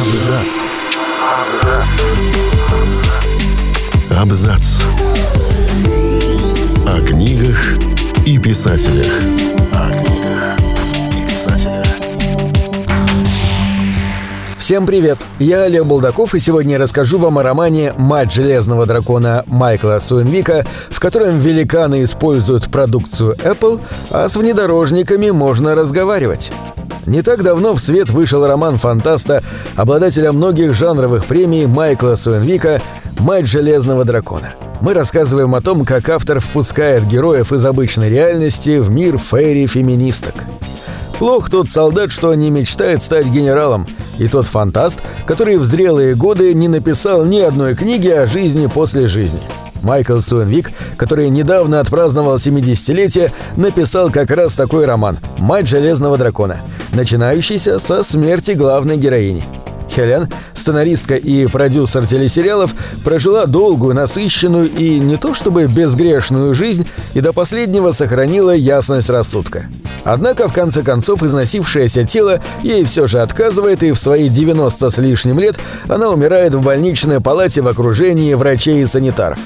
[0.00, 0.70] Абзац.
[4.10, 4.82] Абзац.
[6.86, 7.78] О книгах
[8.26, 9.12] и писателях.
[14.58, 15.18] Всем привет!
[15.38, 20.64] Я Олег Булдаков, и сегодня я расскажу вам о романе «Мать железного дракона» Майкла Суэнвика,
[20.90, 26.52] в котором великаны используют продукцию Apple, а с внедорожниками можно разговаривать.
[27.06, 29.42] Не так давно в свет вышел роман фантаста,
[29.76, 32.80] обладателя многих жанровых премий Майкла Суэнвика
[33.18, 34.54] «Мать железного дракона».
[34.80, 40.34] Мы рассказываем о том, как автор впускает героев из обычной реальности в мир фейри-феминисток.
[41.18, 43.86] Плох тот солдат, что не мечтает стать генералом,
[44.18, 49.06] и тот фантаст, который в зрелые годы не написал ни одной книги о жизни после
[49.06, 49.40] жизни.
[49.82, 56.58] Майкл Суэнвик, который недавно отпраздновал 70-летие, написал как раз такой роман «Мать Железного Дракона»,
[56.92, 59.44] начинающийся со смерти главной героини.
[59.90, 67.20] Хелен, сценаристка и продюсер телесериалов, прожила долгую, насыщенную и не то чтобы безгрешную жизнь и
[67.20, 69.66] до последнего сохранила ясность рассудка.
[70.04, 74.98] Однако, в конце концов, износившееся тело ей все же отказывает, и в свои 90 с
[74.98, 75.56] лишним лет
[75.88, 79.38] она умирает в больничной палате в окружении врачей и санитаров.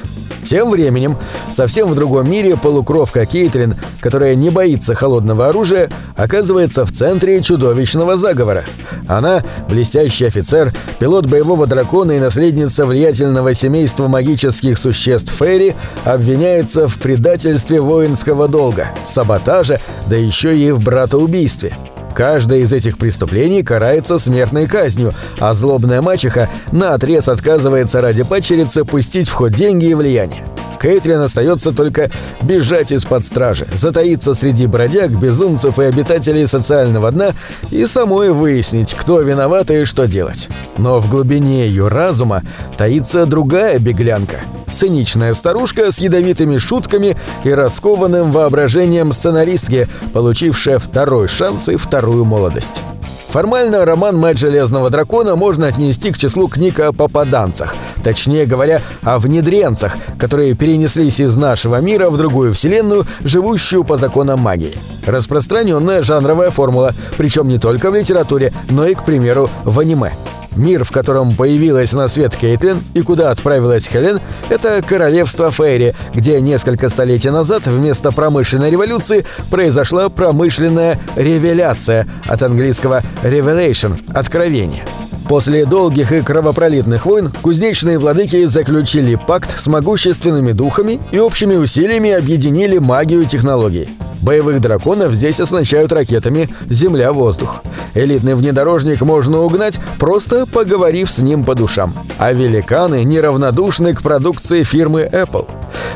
[0.47, 1.17] Тем временем,
[1.53, 8.17] совсем в другом мире полукровка Кейтлин, которая не боится холодного оружия, оказывается в центре чудовищного
[8.17, 8.65] заговора.
[9.09, 16.99] Она– блестящий офицер, пилот боевого дракона и наследница влиятельного семейства магических существ Фейри, обвиняется в
[16.99, 19.79] предательстве воинского долга, саботаже,
[20.09, 21.73] да еще и в братоубийстве.
[22.15, 29.29] Каждое из этих преступлений карается смертной казнью, а злобная мачеха наотрез отказывается ради падчерицы пустить
[29.29, 30.45] в ход деньги и влияние.
[30.85, 32.11] Кейтлин остается только
[32.43, 37.33] бежать из-под стражи, затаиться среди бродяг, безумцев и обитателей социального дна
[37.71, 40.51] и самой выяснить, кто виноват и что делать.
[40.77, 42.43] Но в глубине ее разума
[42.77, 44.41] таится другая беглянка–
[44.75, 52.83] циничная старушка с ядовитыми шутками и раскованным воображением сценаристки, получившая второй шанс и вторую молодость.
[53.31, 59.19] Формально роман «Мать Железного Дракона» можно отнести к числу книг о попаданцах, точнее говоря, о
[59.19, 64.79] внедренцах, которые перенеслись из нашего мира в другую вселенную, живущую по законам магии.
[65.07, 70.13] Распространенная жанровая формула, причем не только в литературе, но и, к примеру, в аниме.
[70.57, 76.41] Мир, в котором появилась на свет Кейтлин и куда отправилась Хелен, это королевство Фейри, где
[76.41, 84.85] несколько столетий назад вместо промышленной революции произошла промышленная ревеляция, от английского «revelation»— «откровение».
[85.29, 92.11] После долгих и кровопролитных войн кузнечные владыки заключили пакт с могущественными духами и общими усилиями
[92.11, 93.89] объединили магию и технологии.
[94.21, 97.57] Боевых драконов здесь оснащают ракетами «Земля-воздух».
[97.95, 101.95] Элитный внедорожник можно угнать, просто поговорив с ним по душам.
[102.19, 105.47] А великаны неравнодушны к продукции фирмы Apple.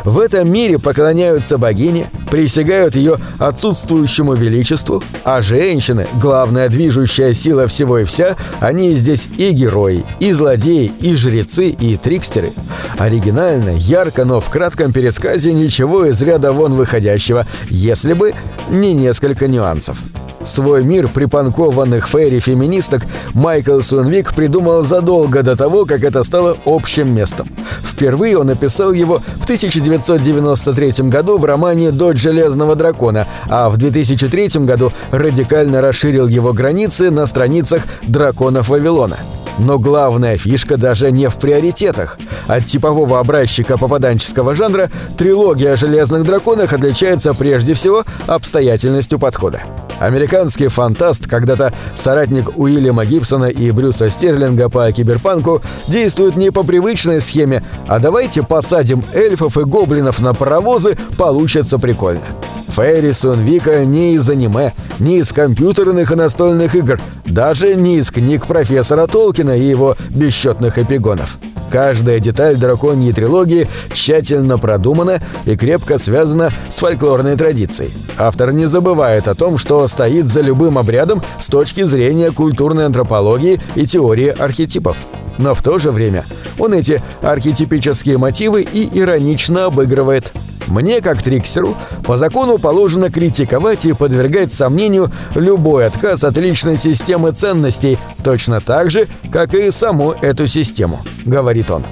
[0.04, 7.98] В этом мире поклоняются богине, присягают ее отсутствующему величеству, а женщины, главная движущая сила всего
[7.98, 12.52] и вся, они здесь и герои, и злодеи, и жрецы, и трикстеры.
[12.98, 18.34] Оригинально, ярко, но в кратком пересказе ничего из ряда вон выходящего, если бы
[18.70, 19.98] не несколько нюансов.
[20.44, 23.02] Свой мир припанкованных фейри-феминисток
[23.34, 27.46] Майкл Сунвик придумал задолго до того, как это стало общим местом.
[27.82, 34.64] Впервые он написал его в 1993 году в романе «Дочь Железного Дракона», а в 2003
[34.64, 39.16] году радикально расширил его границы на страницах «Драконов Вавилона».
[39.58, 42.18] Но главная фишка даже не в приоритетах.
[42.46, 49.62] От типового образчика попаданческого жанра трилогия о железных драконах отличается прежде всего обстоятельностью подхода.
[50.00, 57.20] Американский фантаст, когда-то соратник Уильяма Гибсона и Брюса Стерлинга по киберпанку, действует не по привычной
[57.20, 62.22] схеме, а давайте посадим эльфов и гоблинов на паровозы, получится прикольно.
[62.68, 68.46] Феррис Вика не из аниме, не из компьютерных и настольных игр, даже не из книг
[68.46, 71.38] профессора Толкина и его бесчетных эпигонов.
[71.70, 77.92] Каждая деталь драконьей трилогии тщательно продумана и крепко связана с фольклорной традицией.
[78.16, 83.60] Автор не забывает о том, что стоит за любым обрядом с точки зрения культурной антропологии
[83.74, 84.96] и теории архетипов.
[85.38, 86.24] Но в то же время
[86.58, 90.32] он эти архетипические мотивы и иронично обыгрывает–
[90.68, 97.32] мне, как триксеру, по закону положено критиковать и подвергать сомнению любой отказ от личной системы
[97.32, 101.84] ценностей, точно так же, как и саму эту систему, говорит он.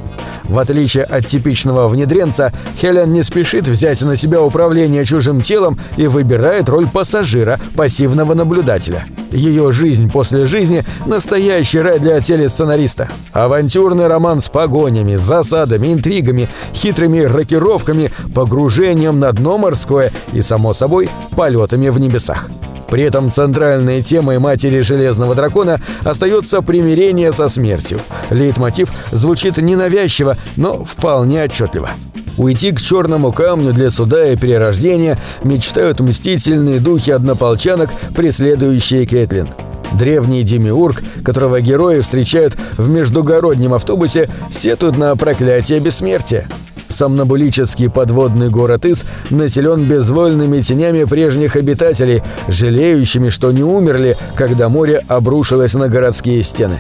[0.48, 6.06] В отличие от типичного внедренца, Хелен не спешит взять на себя управление чужим телом и
[6.06, 9.04] выбирает роль пассажира, пассивного наблюдателя.
[9.32, 13.08] Ее жизнь после жизни– настоящий рай для телесценариста.
[13.32, 21.10] Авантюрный роман с погонями, засадами, интригами, хитрыми рокировками, погружением на дно морское и, само собой,
[21.36, 22.48] полетами в небесах.
[22.88, 28.00] При этом центральной темой матери Железного Дракона остается примирение со смертью.
[28.30, 31.90] Лейтмотив звучит ненавязчиво, но вполне отчетливо.
[32.38, 39.48] Уйти к черному камню для суда и перерождения мечтают мстительные духи однополчанок, преследующие Кэтлин.
[39.92, 46.46] Древний демиург, которого герои встречают в междугороднем автобусе, сетует на проклятие бессмертия.
[46.88, 55.02] Сомнобулический подводный город Ис населен безвольными тенями прежних обитателей, жалеющими, что не умерли, когда море
[55.08, 56.78] обрушилось на городские стены.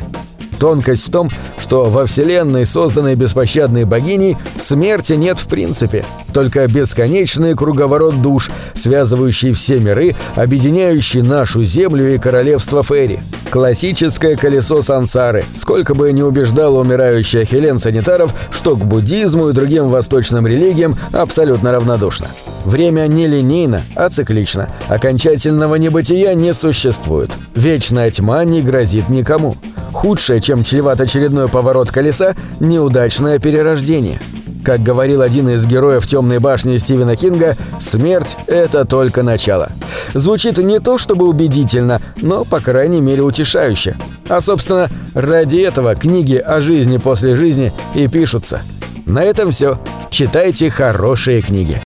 [0.58, 6.04] Тонкость в том, что во Вселенной, созданной беспощадной богиней, смерти нет в принципе.
[6.32, 13.20] Только бесконечный круговорот душ, связывающий все миры, объединяющий нашу Землю и королевство Ферри.
[13.50, 19.88] Классическое колесо сансары, сколько бы ни убеждала умирающая Хелен Санитаров, что к буддизму и другим
[19.88, 22.26] восточным религиям абсолютно равнодушно.
[22.64, 24.68] Время не линейно, а циклично.
[24.88, 27.30] Окончательного небытия не существует.
[27.54, 29.56] Вечная тьма не грозит никому.
[29.96, 34.20] Худшее, чем чреват очередной поворот колеса– неудачное перерождение.
[34.62, 39.70] Как говорил один из героев «Темной башни» Стивена Кинга, смерть– это только начало.
[40.12, 43.96] Звучит не то чтобы убедительно, но, по крайней мере, утешающе.
[44.28, 48.60] А, собственно, ради этого книги о жизни после жизни и пишутся.
[49.06, 49.78] На этом все.
[50.10, 51.85] Читайте хорошие книги.